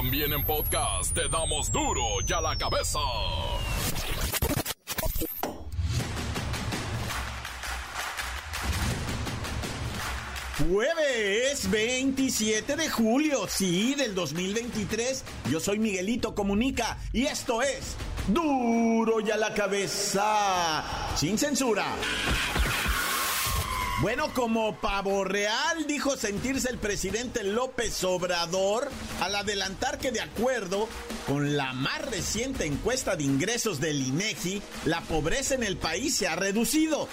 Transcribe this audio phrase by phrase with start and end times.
[0.00, 2.98] También en podcast te damos duro y a la cabeza.
[10.58, 15.22] Jueves 27 de julio, sí, del 2023.
[15.50, 17.94] Yo soy Miguelito Comunica y esto es
[18.28, 20.82] Duro y a la cabeza,
[21.14, 21.84] sin censura.
[24.00, 28.90] Bueno, como pavo real, dijo sentirse el presidente López Obrador
[29.20, 30.88] al adelantar que de acuerdo
[31.26, 36.28] con la más reciente encuesta de ingresos del INEGI, la pobreza en el país se
[36.28, 37.08] ha reducido.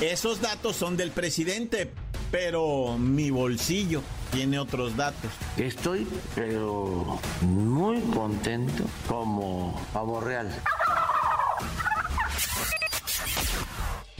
[0.00, 1.92] Esos datos son del presidente,
[2.30, 4.00] pero mi bolsillo
[4.32, 5.30] tiene otros datos.
[5.58, 10.50] Estoy, pero muy contento como pavo real.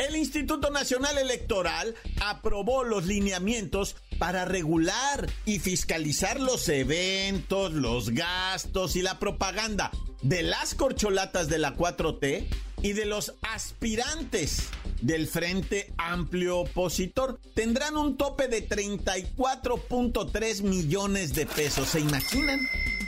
[0.02, 8.96] El Instituto Nacional Electoral aprobó los lineamientos para regular y fiscalizar los eventos, los gastos
[8.96, 12.48] y la propaganda de las corcholatas de la 4T
[12.82, 14.70] y de los aspirantes
[15.02, 17.38] del Frente Amplio Opositor.
[17.54, 21.90] Tendrán un tope de 34.3 millones de pesos.
[21.90, 22.58] ¿Se imaginan?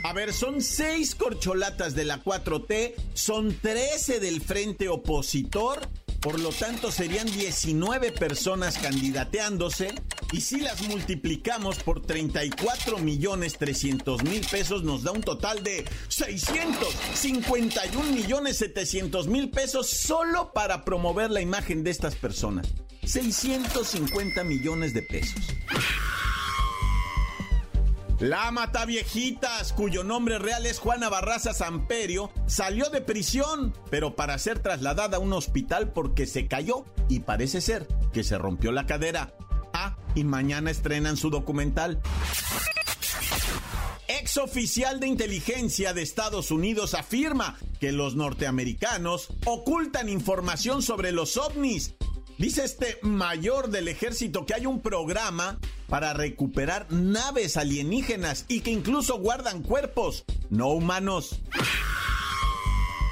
[0.05, 5.89] A ver, son seis corcholatas de la 4T, son 13 del Frente Opositor
[6.25, 9.93] por lo tanto, serían 19 personas candidateándose.
[10.31, 15.85] Y si las multiplicamos por 34 millones 300 mil pesos, nos da un total de
[16.07, 22.73] 651 millones 700 mil pesos solo para promover la imagen de estas personas.
[23.03, 25.43] 650 millones de pesos.
[28.19, 34.37] La mata viejitas, cuyo nombre real es Juana Barraza Samperio, salió de prisión, pero para
[34.39, 38.85] ser trasladada a un hospital porque se cayó y parece ser que se rompió la
[38.85, 39.33] cadera.
[39.73, 42.01] Ah, y mañana estrenan su documental.
[44.07, 51.35] Ex oficial de inteligencia de Estados Unidos afirma que los norteamericanos ocultan información sobre los
[51.35, 51.95] ovnis
[52.37, 55.57] Dice este mayor del ejército que hay un programa
[55.87, 61.39] para recuperar naves alienígenas y que incluso guardan cuerpos no humanos.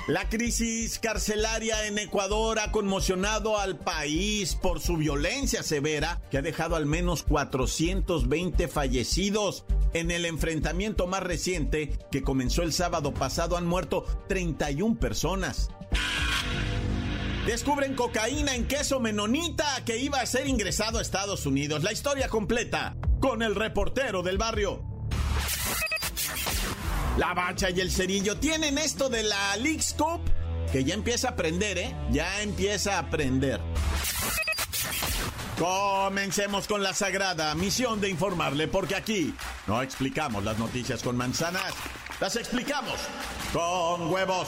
[0.08, 6.42] La crisis carcelaria en Ecuador ha conmocionado al país por su violencia severa que ha
[6.42, 9.64] dejado al menos 420 fallecidos.
[9.94, 15.70] En el enfrentamiento más reciente que comenzó el sábado pasado han muerto 31 personas.
[17.46, 21.84] Descubren cocaína en queso menonita que iba a ser ingresado a Estados Unidos.
[21.84, 24.82] La historia completa con el reportero del barrio.
[27.18, 30.22] La bacha y el cerillo tienen esto de la League Cup
[30.72, 31.96] que ya empieza a aprender, ¿eh?
[32.12, 33.60] Ya empieza a aprender.
[35.60, 39.36] Comencemos con la sagrada misión de informarle, porque aquí
[39.68, 41.74] no explicamos las noticias con manzanas,
[42.20, 43.00] las explicamos
[43.54, 44.48] con huevos.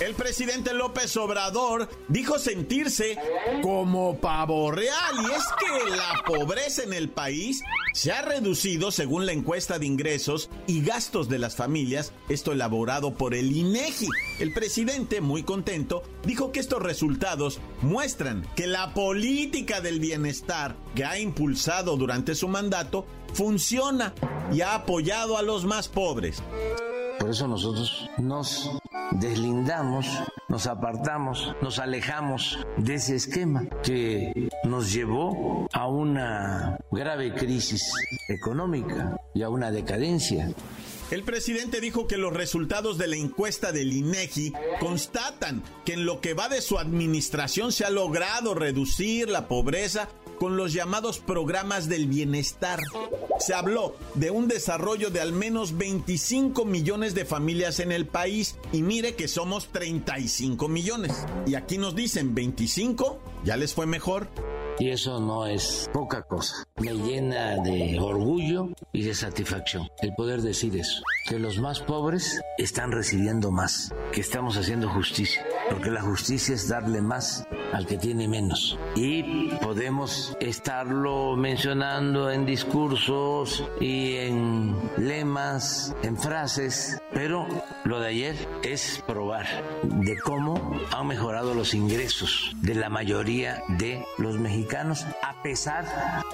[0.00, 3.18] El presidente López Obrador dijo sentirse
[3.62, 7.64] como pavo real y es que la pobreza en el país
[7.94, 13.14] se ha reducido según la encuesta de ingresos y gastos de las familias, esto elaborado
[13.14, 14.06] por el INEGI.
[14.38, 21.04] El presidente, muy contento, dijo que estos resultados muestran que la política del bienestar que
[21.04, 23.04] ha impulsado durante su mandato
[23.34, 24.14] funciona
[24.52, 26.40] y ha apoyado a los más pobres.
[27.18, 28.70] Por eso nosotros nos
[29.12, 30.06] deslindamos,
[30.48, 37.92] nos apartamos, nos alejamos de ese esquema que nos llevó a una grave crisis
[38.28, 40.50] económica y a una decadencia.
[41.10, 46.20] El presidente dijo que los resultados de la encuesta del INEGI constatan que en lo
[46.20, 51.88] que va de su administración se ha logrado reducir la pobreza con los llamados programas
[51.88, 52.80] del bienestar.
[53.38, 58.56] Se habló de un desarrollo de al menos 25 millones de familias en el país
[58.72, 61.26] y mire que somos 35 millones.
[61.46, 64.28] Y aquí nos dicen 25, ya les fue mejor.
[64.80, 66.64] Y eso no es poca cosa.
[66.76, 71.02] Me llena de orgullo y de satisfacción el poder decir eso.
[71.28, 73.92] Que los más pobres están recibiendo más.
[74.12, 75.44] Que estamos haciendo justicia.
[75.68, 78.78] Porque la justicia es darle más al que tiene menos.
[78.96, 87.46] Y podemos estarlo mencionando en discursos y en lemas, en frases, pero
[87.84, 89.46] lo de ayer es probar
[89.82, 95.84] de cómo han mejorado los ingresos de la mayoría de los mexicanos a pesar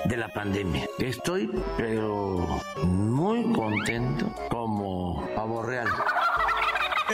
[0.04, 0.86] de la pandemia.
[0.98, 4.83] Estoy pero muy contento como
[5.34, 5.88] pavo real.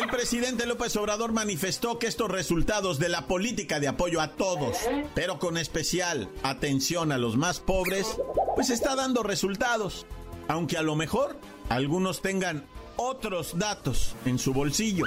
[0.01, 4.77] El presidente López Obrador manifestó que estos resultados de la política de apoyo a todos,
[5.15, 8.07] pero con especial atención a los más pobres,
[8.55, 10.07] pues está dando resultados,
[10.47, 11.37] aunque a lo mejor
[11.69, 15.05] algunos tengan otros datos en su bolsillo.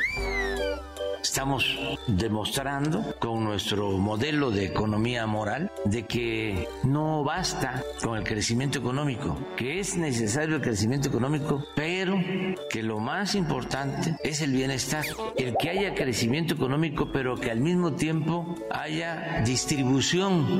[1.24, 8.80] Estamos demostrando con nuestro modelo de economía moral de que no basta con el crecimiento
[8.80, 12.22] económico, que es necesario el crecimiento económico, pero
[12.70, 15.06] que lo más importante es el bienestar,
[15.38, 20.60] el que haya crecimiento económico, pero que al mismo tiempo haya distribución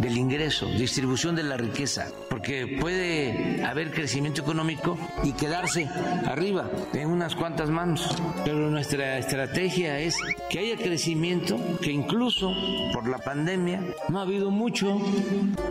[0.00, 2.08] del ingreso, distribución de la riqueza,
[2.44, 5.88] porque puede haber crecimiento económico y quedarse
[6.26, 8.06] arriba en unas cuantas manos,
[8.44, 10.14] pero nuestra estrategia es
[10.50, 12.52] que haya crecimiento, que incluso
[12.92, 13.80] por la pandemia
[14.10, 15.00] no ha habido mucho,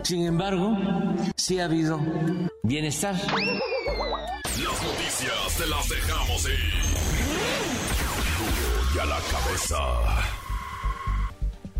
[0.02, 0.76] sin embargo,
[1.36, 2.00] sí ha habido
[2.64, 3.14] bienestar.
[3.14, 6.74] Las noticias te las dejamos ir.
[8.96, 10.43] Y a la cabeza.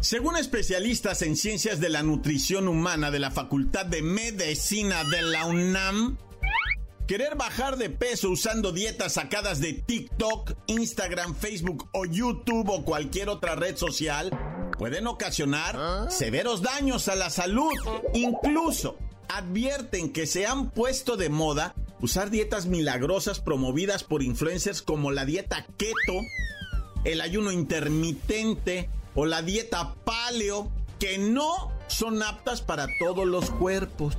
[0.04, 5.46] Según especialistas en ciencias de la nutrición humana de la Facultad de Medicina de la
[5.46, 6.18] UNAM,
[7.06, 13.30] Querer bajar de peso usando dietas sacadas de TikTok, Instagram, Facebook o YouTube o cualquier
[13.30, 14.30] otra red social
[14.78, 17.72] pueden ocasionar severos daños a la salud.
[18.12, 18.98] Incluso
[19.28, 25.24] advierten que se han puesto de moda usar dietas milagrosas promovidas por influencers como la
[25.24, 26.20] dieta keto,
[27.04, 34.16] el ayuno intermitente o la dieta paleo, que no son aptas para todos los cuerpos.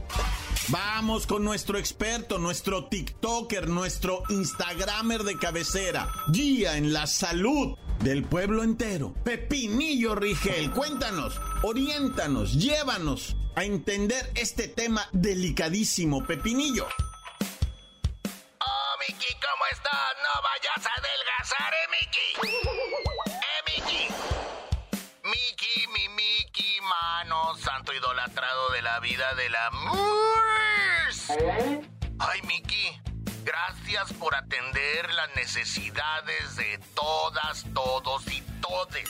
[0.69, 8.23] Vamos con nuestro experto, nuestro TikToker, nuestro Instagramer de cabecera, guía en la salud del
[8.23, 9.13] pueblo entero.
[9.23, 16.87] Pepinillo Rigel, cuéntanos, oriéntanos, llévanos a entender este tema delicadísimo, Pepinillo.
[29.33, 29.71] De la la...
[32.19, 33.01] Ay, Miki,
[33.43, 39.09] gracias por atender las necesidades de todas, todos y todes.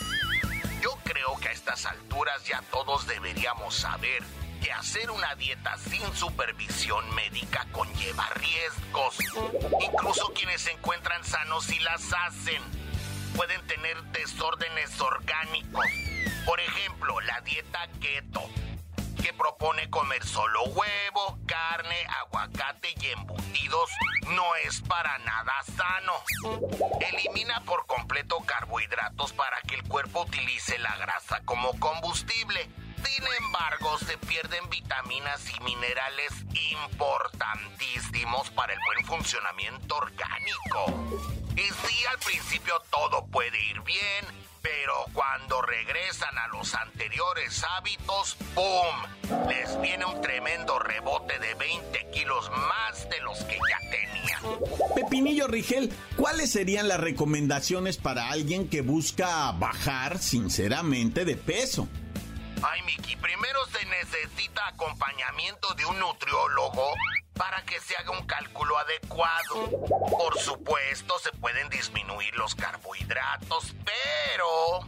[0.81, 4.23] Yo creo que a estas alturas ya todos deberíamos saber
[4.63, 9.17] que hacer una dieta sin supervisión médica conlleva riesgos.
[9.81, 12.61] Incluso quienes se encuentran sanos y las hacen
[13.35, 15.85] pueden tener desórdenes orgánicos.
[16.45, 18.49] Por ejemplo, la dieta keto
[19.25, 23.89] que propone comer solo huevo, carne, aguacate y embutidos
[24.27, 26.13] no es para nada sano.
[27.01, 32.69] Elimina por completo carbohidratos para que el cuerpo utilice la grasa como combustible.
[33.03, 36.31] Sin embargo, se pierden vitaminas y minerales
[36.75, 40.85] importantísimos para el buen funcionamiento orgánico.
[41.55, 48.35] Y sí, al principio todo puede ir bien, pero cuando regresan a los anteriores hábitos,
[48.55, 49.47] ¡boom!
[49.47, 54.41] Les viene un tremendo rebote de 20 kilos más de los que ya tenían.
[54.95, 61.87] Pepinillo Rigel, ¿cuáles serían las recomendaciones para alguien que busca bajar sinceramente de peso?
[62.63, 66.91] Ay, Miki, primero se necesita acompañamiento de un nutriólogo
[67.37, 69.69] para que se haga un cálculo adecuado.
[70.09, 74.79] Por supuesto, se pueden disminuir los carbohidratos, pero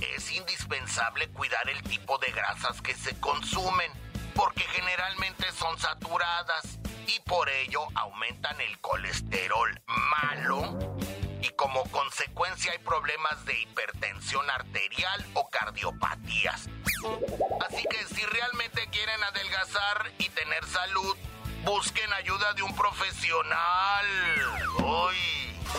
[0.00, 3.92] es indispensable cuidar el tipo de grasas que se consumen,
[4.34, 10.78] porque generalmente son saturadas y por ello aumentan el colesterol malo
[11.42, 16.68] y como consecuencia hay problemas de hipertensión arterial o cardiopatías.
[17.66, 21.16] Así que si realmente quieren adelgazar y tener salud,
[21.64, 24.06] Busquen ayuda de un profesional.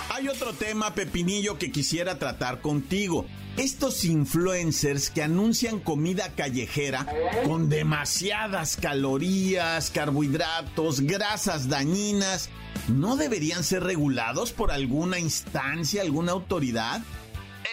[0.09, 3.25] Hay otro tema, Pepinillo, que quisiera tratar contigo.
[3.57, 7.05] Estos influencers que anuncian comida callejera
[7.45, 12.49] con demasiadas calorías, carbohidratos, grasas dañinas,
[12.87, 17.01] ¿no deberían ser regulados por alguna instancia, alguna autoridad?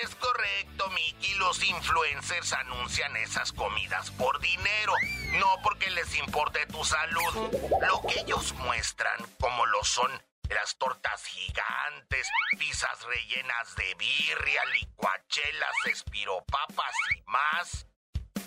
[0.02, 1.34] Es correcto, Mickey.
[1.34, 4.92] Los influencers anuncian esas comidas por dinero,
[5.32, 7.50] no porque les importe tu salud.
[7.86, 10.10] Lo que ellos muestran, como lo son
[10.50, 12.28] las tortas gigantes,
[12.58, 17.86] pizzas rellenas de birria, licuachelas, espiropapas y más.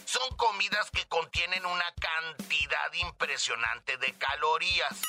[0.05, 5.01] Son comidas que contienen una cantidad impresionante de calorías.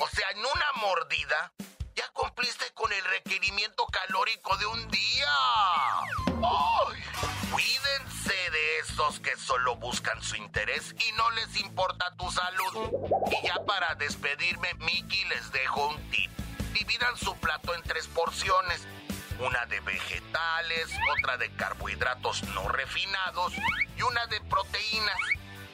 [0.00, 1.52] O sea, en una mordida
[1.98, 5.34] ya cumpliste con el requerimiento calórico de un día.
[6.26, 7.02] ¡Ay!
[7.50, 12.92] Cuídense de esos que solo buscan su interés y no les importa tu salud.
[13.32, 16.30] Y ya para despedirme, Mickey les dejo un tip.
[16.72, 18.86] Dividan su plato en tres porciones.
[19.40, 20.88] Una de vegetales,
[21.18, 23.54] otra de carbohidratos no refinados
[23.96, 25.18] y una de proteínas.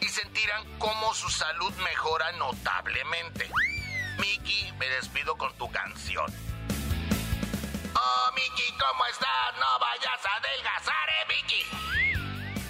[0.00, 3.50] Y sentirán cómo su salud mejora notablemente.
[4.18, 6.26] Mickey, me despido con tu canción.
[7.94, 9.54] Oh, Mickey, ¿cómo estás?
[9.58, 11.62] No vayas a adelgazar, eh, Mickey.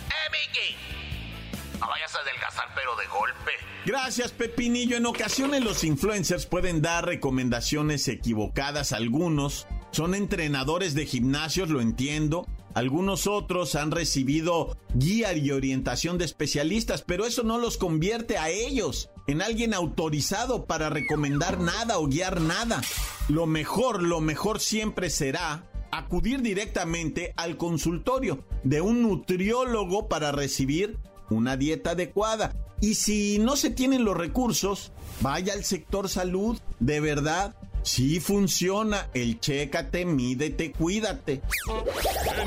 [0.08, 1.78] Eh, Mickey.
[1.80, 3.52] No vayas a adelgazar, pero de golpe.
[3.86, 4.96] Gracias, Pepinillo.
[4.96, 8.92] En ocasiones los influencers pueden dar recomendaciones equivocadas.
[8.92, 12.46] Algunos son entrenadores de gimnasios, lo entiendo.
[12.74, 18.48] Algunos otros han recibido guía y orientación de especialistas, pero eso no los convierte a
[18.48, 22.80] ellos en alguien autorizado para recomendar nada o guiar nada.
[23.28, 30.98] Lo mejor, lo mejor siempre será acudir directamente al consultorio de un nutriólogo para recibir
[31.30, 32.54] una dieta adecuada.
[32.80, 39.08] Y si no se tienen los recursos, vaya al sector salud, de verdad, Sí funciona
[39.12, 41.42] el chécate, mídete, cuídate.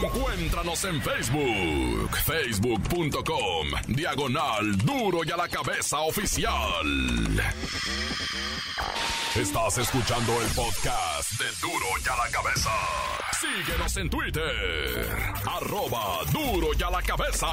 [0.04, 6.52] Encuéntranos en Facebook, facebook.com, diagonal duro y a la cabeza oficial.
[9.36, 12.72] Estás escuchando el podcast de duro y a la cabeza.
[13.40, 15.08] Síguenos en Twitter,
[15.46, 17.48] arroba duro y a la cabeza.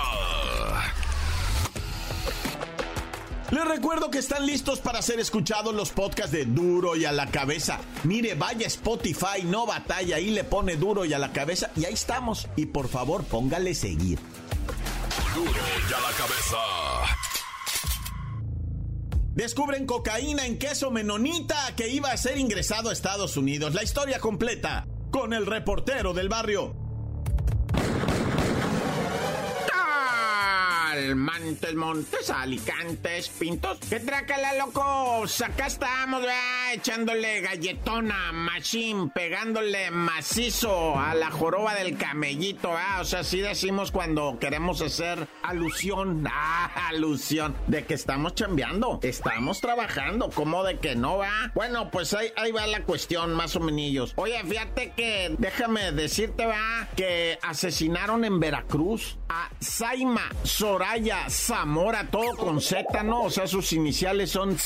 [3.51, 7.31] Les recuerdo que están listos para ser escuchados los podcasts de Duro y a la
[7.31, 7.79] cabeza.
[8.05, 11.95] Mire, vaya Spotify, no batalla, ahí le pone Duro y a la cabeza y ahí
[11.95, 12.49] estamos.
[12.57, 14.19] Y por favor, póngale seguir.
[15.35, 16.57] Duro y a la cabeza.
[19.35, 23.75] Descubren cocaína en queso menonita que iba a ser ingresado a Estados Unidos.
[23.75, 26.84] La historia completa con el reportero del barrio.
[31.15, 33.79] Montes, Montes, Alicantes, Pintos.
[33.89, 35.41] ¿Qué trácala, locos?
[35.41, 36.55] Acá estamos, ¿verdad?
[36.75, 43.01] echándole galletona, machine, pegándole macizo a la joroba del camellito, ¿verdad?
[43.01, 49.61] O sea, así decimos cuando queremos hacer alusión, ah, alusión, de que estamos chambeando, estamos
[49.61, 51.53] trabajando, ¿cómo de que no va?
[51.55, 53.75] Bueno, pues ahí, ahí va la cuestión, más o menos.
[54.17, 62.37] Oye, fíjate que, déjame decirte, va, que asesinaron en Veracruz a Saima Soraya Zamora, todo
[62.37, 63.25] con Z, ¿no?
[63.25, 64.57] O sea, sus iniciales son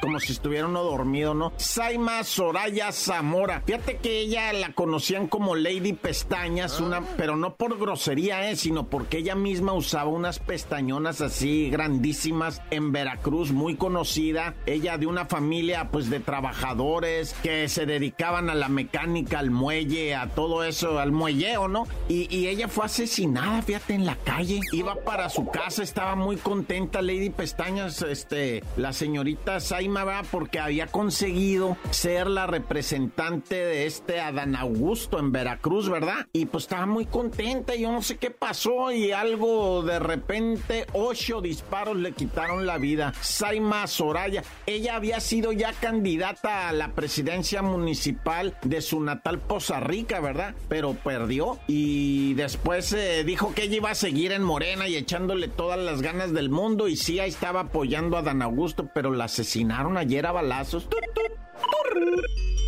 [0.00, 1.52] como si estuviera uno dormido, ¿no?
[1.56, 3.62] Saima Soraya Zamora.
[3.66, 8.56] Fíjate que ella la conocían como Lady Pestañas, una, pero no por grosería, ¿eh?
[8.56, 14.54] Sino porque ella misma usaba unas pestañonas así grandísimas en Veracruz, muy conocida.
[14.66, 20.14] Ella de una familia, pues, de trabajadores que se dedicaban a la mecánica, al muelle,
[20.14, 21.86] a todo eso, al muelleo, ¿no?
[22.08, 24.60] Y, y ella fue asesinada, fíjate, en la calle.
[24.72, 30.58] Iba para su casa, estaba muy contenta Lady Pestañas, este, la señorita Saima va porque
[30.58, 36.26] había conseguido ser la representante de este Adán Augusto en Veracruz, ¿verdad?
[36.32, 41.40] Y pues estaba muy contenta, yo no sé qué pasó y algo de repente, ocho
[41.40, 43.12] disparos le quitaron la vida.
[43.20, 49.80] Saima Soraya, ella había sido ya candidata a la presidencia municipal de su natal Poza
[49.80, 50.54] Rica, ¿verdad?
[50.68, 55.48] Pero perdió y después eh, dijo que ella iba a seguir en Morena y echándole
[55.48, 59.24] todas las ganas del mundo y sí, ahí estaba apoyando a Adán Augusto, pero la
[59.24, 60.88] asesinaron ayer a balazos.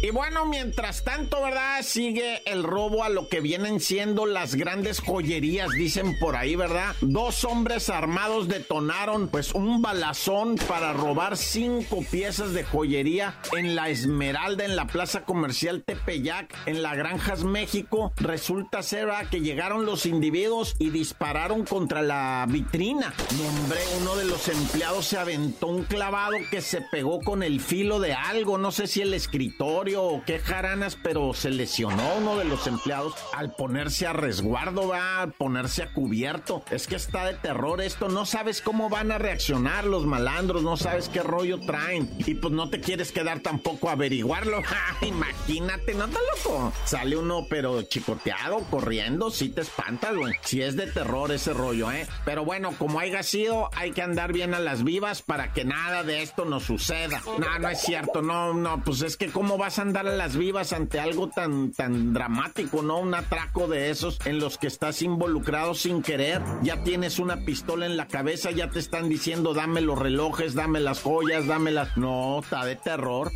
[0.03, 1.81] Y bueno, mientras tanto, ¿verdad?
[1.83, 6.97] Sigue el robo a lo que vienen siendo las grandes joyerías, dicen por ahí, ¿verdad?
[7.01, 13.91] Dos hombres armados detonaron pues un balazón para robar cinco piezas de joyería en la
[13.91, 18.13] Esmeralda, en la plaza comercial Tepeyac, en la Granjas México.
[18.17, 23.13] Resulta ser que llegaron los individuos y dispararon contra la vitrina.
[23.31, 28.01] Hombre, uno de los empleados se aventó un clavado que se pegó con el filo
[28.01, 32.45] de algo, no sé si el escritorio o qué jaranas, pero se lesionó uno de
[32.45, 36.63] los empleados al ponerse a resguardo, va, a ponerse a cubierto.
[36.71, 40.77] Es que está de terror esto, no sabes cómo van a reaccionar los malandros, no
[40.77, 42.11] sabes qué rollo traen.
[42.19, 44.63] Y pues no te quieres quedar tampoco a averiguarlo.
[45.03, 46.73] Imagínate, no te loco.
[46.85, 50.35] Sale uno pero chicoteado, corriendo, si te espantas, güey.
[50.43, 52.07] Si es de terror ese rollo, ¿eh?
[52.25, 56.03] Pero bueno, como haya sido, hay que andar bien a las vivas para que nada
[56.03, 57.23] de esto nos suceda.
[57.39, 60.37] No, no es cierto, no, no, pues es que cómo vas a andar a las
[60.37, 62.99] vivas ante algo tan, tan dramático, ¿no?
[62.99, 66.41] Un atraco de esos en los que estás involucrado sin querer.
[66.63, 70.81] Ya tienes una pistola en la cabeza, ya te están diciendo dame los relojes, dame
[70.81, 71.97] las joyas, dame las...
[71.97, 73.31] No, está de terror.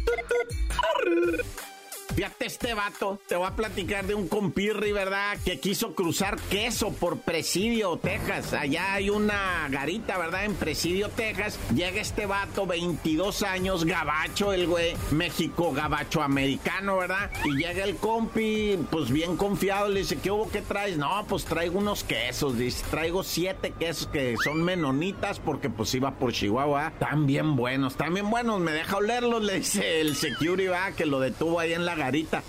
[2.16, 5.36] Fíjate este vato, te voy a platicar de un compirri, ¿verdad?
[5.44, 8.54] Que quiso cruzar queso por Presidio, Texas.
[8.54, 10.46] Allá hay una garita, ¿verdad?
[10.46, 11.58] En Presidio, Texas.
[11.74, 17.30] Llega este vato, 22 años, gabacho el güey, México gabacho americano, ¿verdad?
[17.44, 20.50] Y llega el compi, pues bien confiado, le dice, ¿qué hubo?
[20.50, 20.96] ¿Qué traes?
[20.96, 26.12] No, pues traigo unos quesos, dice, traigo siete quesos que son menonitas porque pues iba
[26.12, 26.92] por Chihuahua.
[26.94, 31.04] Están bien buenos, están bien buenos, me deja olerlos, le dice el security, va, que
[31.04, 32.05] lo detuvo ahí en la garita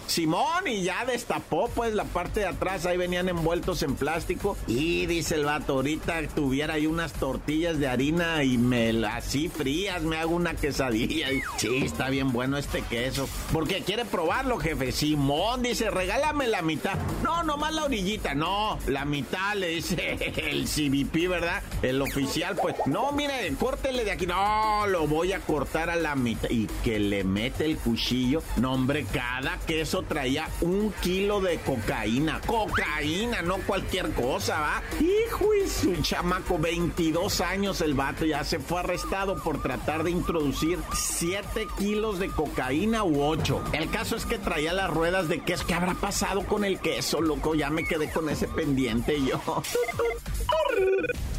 [0.07, 5.05] Simón y ya destapó pues la parte de atrás, ahí venían envueltos en plástico y
[5.05, 10.17] dice el vato, ahorita tuviera ahí unas tortillas de harina y me así frías, me
[10.17, 11.31] hago una quesadilla.
[11.31, 13.27] Y, sí, está bien bueno este queso.
[13.51, 14.91] Porque quiere probarlo, jefe.
[14.91, 16.95] Simón dice, regálame la mitad.
[17.23, 20.17] No, nomás la orillita, no, la mitad le dice
[20.49, 21.63] el CBP, ¿verdad?
[21.81, 24.27] El oficial, pues, no, mire, córtele de aquí.
[24.27, 26.49] No, lo voy a cortar a la mitad.
[26.49, 28.43] Y que le mete el cuchillo.
[28.57, 32.41] No, hombre, cada que eso traía un kilo de cocaína.
[32.45, 34.83] Cocaína, no cualquier cosa, ¿va?
[34.99, 40.11] Hijo y su chamaco, 22 años el vato, ya se fue arrestado por tratar de
[40.11, 43.63] introducir 7 kilos de cocaína u 8.
[43.73, 45.65] El caso es que traía las ruedas de queso.
[45.65, 47.55] ¿Qué habrá pasado con el queso, loco?
[47.55, 49.41] Ya me quedé con ese pendiente yo.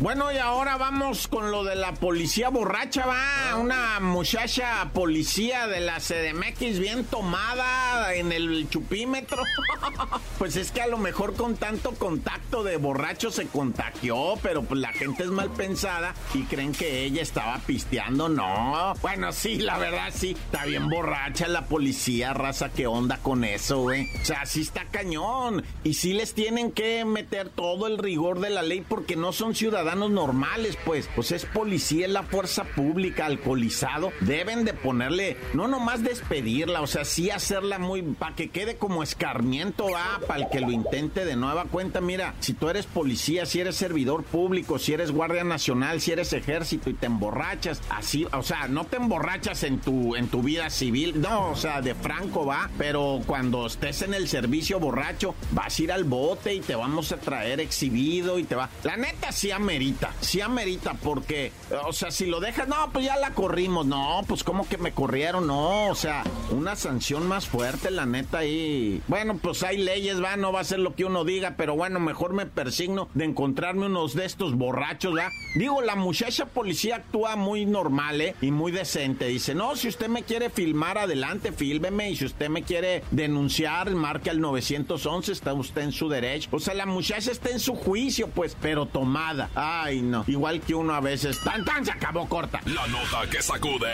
[0.00, 3.56] Bueno, y ahora vamos con lo de la policía borracha, va.
[3.56, 9.42] Una muchacha policía de la CDMX bien tomada en el chupímetro.
[10.38, 14.80] pues es que a lo mejor con tanto contacto de borracho se contagió, pero pues
[14.80, 18.28] la gente es mal pensada y creen que ella estaba pisteando.
[18.28, 23.44] No, bueno, sí, la verdad sí, está bien borracha la policía, raza, ¿qué onda con
[23.44, 24.08] eso, güey?
[24.22, 25.64] O sea, sí está cañón.
[25.84, 29.54] Y sí les tienen que meter todo el rigor de la ley porque no son
[29.54, 31.08] ciudadanos normales, pues.
[31.14, 34.12] Pues es policía, es la fuerza pública, alcoholizado.
[34.20, 39.02] Deben de ponerle, no nomás despedirla, o sea, sí hacerla muy, para que quede como
[39.02, 42.00] escarmiento, va, para el que lo intente de nueva cuenta.
[42.00, 46.32] Mira, si tú eres policía, si eres servidor público, si eres guardia nacional, si eres
[46.32, 50.70] ejército y te emborrachas, así, o sea, no te emborrachas en tu, en tu vida
[50.70, 55.78] civil, no, o sea, de franco va, pero cuando estés en el servicio borracho, vas
[55.78, 58.68] a ir al bote y te vamos a traer exhibido y te va.
[58.84, 61.52] La neta sí amerita, sí amerita, porque,
[61.84, 64.92] o sea, si lo dejas, no, pues ya la corrimos, no, pues como que me
[64.92, 69.02] corrieron, no, o sea, una sanción más fuerte, la neta, ahí.
[69.08, 72.00] Bueno, pues hay leyes, va, no va a ser lo que uno diga, pero bueno,
[72.00, 75.30] mejor me persigno de encontrarme unos de estos borrachos, ¿va?
[75.54, 78.34] Digo, la muchacha policía actúa muy normal, ¿eh?
[78.40, 79.26] Y muy decente.
[79.26, 83.90] Dice, no, si usted me quiere filmar, adelante, fílmeme, y si usted me quiere denunciar,
[83.90, 86.48] marque al 911, está usted en su derecho.
[86.52, 89.50] O sea, la muchacha está en su juicio, pues, pero tomada.
[89.54, 90.24] Ay, no.
[90.26, 91.38] Igual que uno a veces.
[91.42, 91.84] ¡Tan, tan!
[91.84, 92.60] Se acabó corta.
[92.66, 93.92] La nota que sacude.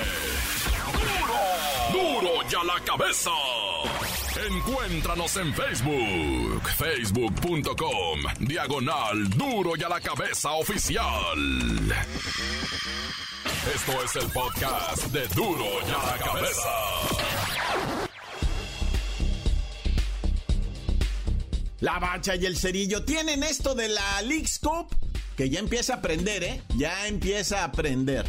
[1.95, 2.21] ¡Duro!
[2.21, 3.31] ¡Duro ya la cabeza!
[4.51, 6.63] Encuéntranos en Facebook.
[6.77, 8.21] Facebook.com.
[8.41, 11.39] Diagonal Duro y a la cabeza oficial.
[13.73, 16.71] Esto es el podcast de Duro y a la cabeza.
[21.81, 24.93] La bacha y el cerillo tienen esto de la Leagues Cup
[25.37, 26.63] que ya empieza a aprender, ¿eh?
[26.77, 28.27] Ya empieza a aprender.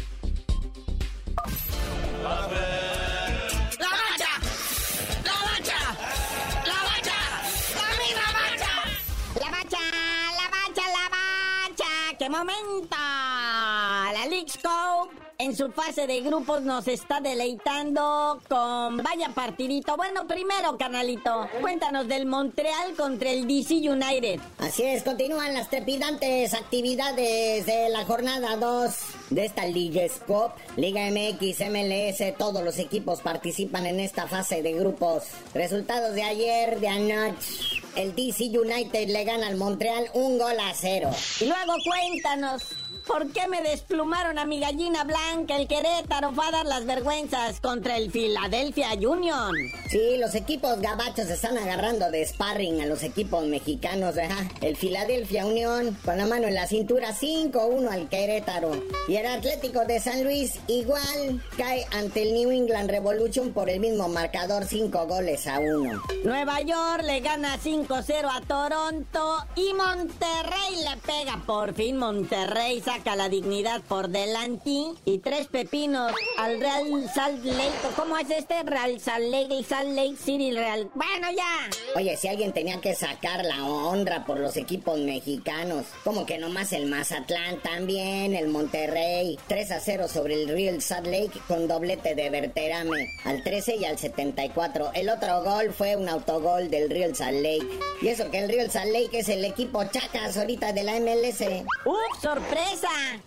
[12.38, 12.96] Momento!
[12.96, 19.96] La Leagues Cup en su fase de grupos nos está deleitando con vaya partidito.
[19.96, 24.40] Bueno, primero, canalito, cuéntanos del Montreal contra el DC United.
[24.58, 28.94] Así es, continúan las trepidantes actividades de la jornada 2
[29.30, 30.52] de esta Liga Cup.
[30.76, 35.24] Liga MX, MLS, todos los equipos participan en esta fase de grupos.
[35.54, 37.85] Resultados de ayer, de anoche.
[37.96, 41.10] El DC United le gana al Montreal un gol a cero.
[41.40, 42.62] Y luego cuéntanos
[43.06, 45.56] ¿Por qué me desplumaron a mi gallina blanca?
[45.56, 49.54] El Querétaro fue a dar las vergüenzas contra el Philadelphia Union.
[49.88, 54.16] Sí, los equipos gabachos están agarrando de sparring a los equipos mexicanos.
[54.60, 58.72] El Philadelphia Union con la mano en la cintura 5-1 al Querétaro.
[59.06, 63.78] Y el Atlético de San Luis igual cae ante el New England Revolution por el
[63.78, 66.02] mismo marcador 5 goles a 1.
[66.24, 71.40] Nueva York le gana 5-0 a Toronto y Monterrey le pega.
[71.46, 74.70] Por fin Monterrey saca la dignidad por delante
[75.04, 77.72] y tres pepinos al Real Salt Lake.
[77.94, 78.62] ¿Cómo es este?
[78.62, 80.88] Real Salt Lake, Salt Lake City Real.
[80.94, 81.68] Bueno, ya.
[81.94, 86.72] Oye, si alguien tenía que sacar la honra por los equipos mexicanos, como que nomás
[86.72, 89.38] el Mazatlán también, el Monterrey.
[89.46, 93.84] 3 a 0 sobre el Real Salt Lake con doblete de Berterame al 13 y
[93.84, 94.92] al 74.
[94.94, 97.68] El otro gol fue un autogol del Real Salt Lake.
[98.00, 101.42] Y eso que el Real Salt Lake es el equipo chacas ahorita de la MLS.
[101.84, 102.85] ¡Uf, sorpresa!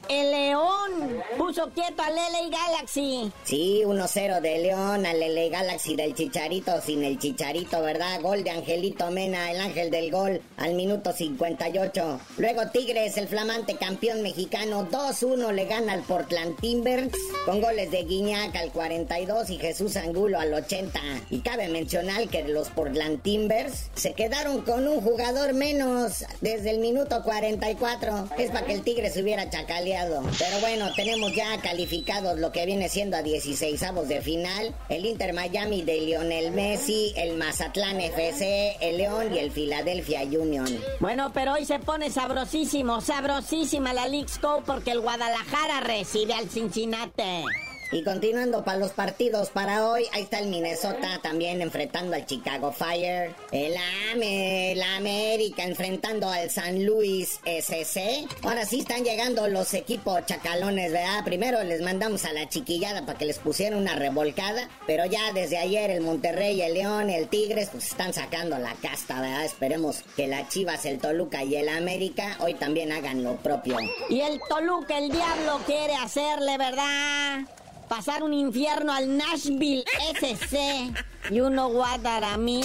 [0.09, 3.31] El León puso quieto al LA Galaxy.
[3.43, 8.19] Sí, 1-0 de León al LA Galaxy del Chicharito sin el Chicharito, ¿verdad?
[8.21, 12.19] Gol de Angelito Mena, el ángel del gol, al minuto 58.
[12.37, 17.11] Luego Tigres, el flamante campeón mexicano, 2-1 le gana al Portland Timbers
[17.45, 20.99] con goles de Guiñac al 42 y Jesús Angulo al 80.
[21.29, 26.79] Y cabe mencionar que los Portland Timbers se quedaron con un jugador menos desde el
[26.79, 28.29] minuto 44.
[28.37, 30.21] Es para que el Tigre se hubiera chacaleado.
[30.37, 34.75] Pero bueno, tenemos ya calificados lo que viene siendo a 16 avos de final.
[34.89, 40.67] El Inter Miami de Lionel Messi, el Mazatlán FC, el León y el Philadelphia Union.
[40.99, 46.49] Bueno, pero hoy se pone sabrosísimo, sabrosísima la League Cup porque el Guadalajara recibe al
[46.49, 47.68] Cincinnati.
[47.91, 52.71] Y continuando para los partidos para hoy, ahí está el Minnesota también enfrentando al Chicago
[52.71, 53.33] Fire.
[53.51, 53.73] El
[54.11, 58.27] AME, la América enfrentando al San Luis SC.
[58.43, 61.23] Ahora sí están llegando los equipos chacalones, ¿verdad?
[61.25, 64.69] Primero les mandamos a la chiquillada para que les pusieran una revolcada.
[64.85, 69.19] Pero ya desde ayer el Monterrey, el León, el Tigres, pues están sacando la casta,
[69.19, 69.45] ¿verdad?
[69.45, 73.77] Esperemos que la Chivas, el Toluca y el América hoy también hagan lo propio.
[74.09, 77.47] Y el Toluca, el diablo quiere hacerle, ¿verdad?
[77.89, 80.93] Pasar un infierno al Nashville SC
[81.29, 82.61] y uno Guadaramí.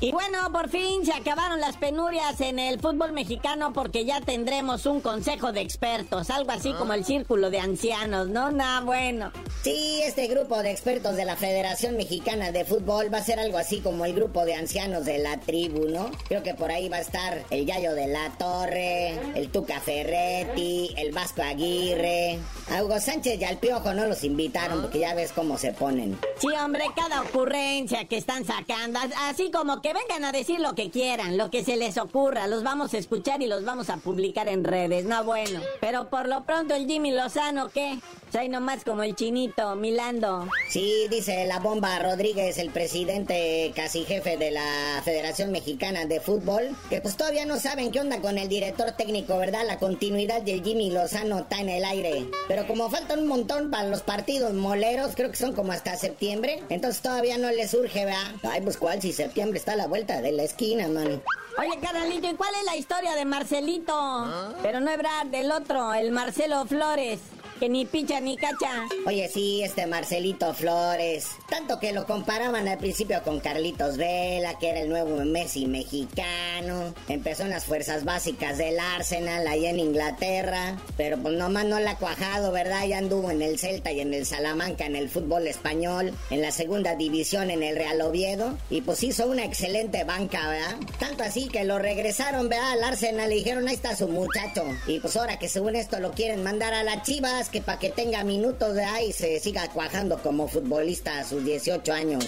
[0.00, 4.84] Y bueno, por fin se acabaron las penurias en el fútbol mexicano porque ya tendremos
[4.84, 8.50] un consejo de expertos, algo así como el círculo de ancianos, ¿no?
[8.50, 9.32] Nada bueno.
[9.62, 13.56] Sí, este grupo de expertos de la Federación Mexicana de Fútbol va a ser algo
[13.56, 16.10] así como el grupo de ancianos de la tribu, ¿no?
[16.28, 20.94] Creo que por ahí va a estar el Yayo de la Torre, el Tuca Ferretti,
[20.98, 22.38] el Vasco Aguirre.
[22.70, 26.18] A Hugo Sánchez y al Piojo no los invitaron porque ya ves cómo se ponen.
[26.38, 30.90] Sí, hombre, cada ocurrencia que están sacando, así como que vengan a decir lo que
[30.90, 34.48] quieran, lo que se les ocurra, los vamos a escuchar y los vamos a publicar
[34.48, 35.60] en redes, no bueno.
[35.80, 37.98] Pero por lo pronto el Jimmy Lozano, ¿qué?
[38.32, 40.46] Soy nomás como el chinito, Milando.
[40.68, 46.76] Sí, dice la bomba Rodríguez, el presidente casi jefe de la Federación Mexicana de Fútbol,
[46.90, 49.66] que pues todavía no saben qué onda con el director técnico, ¿verdad?
[49.66, 52.26] La continuidad del Jimmy Lozano está en el aire.
[52.46, 56.62] Pero como faltan un montón para los partidos moleros, creo que son como hasta septiembre,
[56.68, 58.32] entonces todavía no les surge, ¿verdad?
[58.42, 61.22] Ay, pues cuál, si septiembre está a la vuelta de la esquina, man.
[61.58, 63.94] Oye, carnalito, ¿y cuál es la historia de Marcelito?
[63.96, 64.54] ¿Ah?
[64.62, 67.20] Pero no es verdad, del otro, el Marcelo Flores
[67.58, 68.86] que ni picha ni cacha.
[69.06, 71.28] Oye, sí, este Marcelito Flores.
[71.48, 76.94] Tanto que lo comparaban al principio con Carlitos Vela, que era el nuevo Messi mexicano.
[77.08, 80.76] Empezó en las fuerzas básicas del Arsenal, ahí en Inglaterra.
[80.96, 82.86] Pero pues nomás no la ha cuajado, ¿verdad?
[82.86, 86.52] Ya anduvo en el Celta y en el Salamanca, en el fútbol español, en la
[86.52, 88.58] segunda división en el Real Oviedo.
[88.70, 90.76] Y pues hizo una excelente banca, ¿verdad?
[90.98, 92.72] Tanto así que lo regresaron, ¿verdad?
[92.72, 94.64] Al Arsenal y dijeron, ahí está su muchacho.
[94.86, 97.90] Y pues ahora que según esto lo quieren mandar a las Chivas que para que
[97.90, 102.26] tenga minutos de ahí se siga cuajando como futbolista a sus 18 años.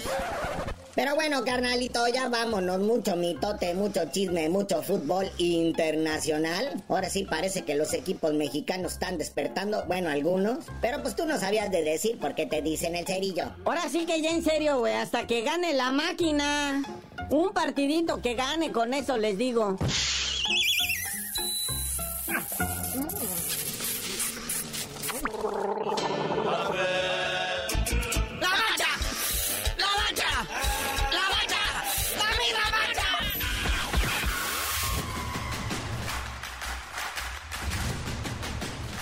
[0.95, 2.79] Pero bueno, carnalito, ya vámonos.
[2.79, 6.83] Mucho mitote, mucho chisme, mucho fútbol internacional.
[6.89, 9.85] Ahora sí parece que los equipos mexicanos están despertando.
[9.85, 10.65] Bueno, algunos.
[10.81, 13.45] Pero pues tú no sabías de decir por qué te dicen el cerillo.
[13.63, 14.95] Ahora sí que ya en serio, güey.
[14.95, 16.83] Hasta que gane la máquina.
[17.29, 19.77] Un partidito que gane, con eso les digo.